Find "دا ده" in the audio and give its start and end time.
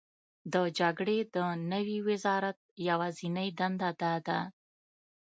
4.01-4.39